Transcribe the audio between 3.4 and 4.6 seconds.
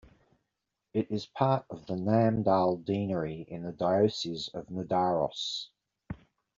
in the Diocese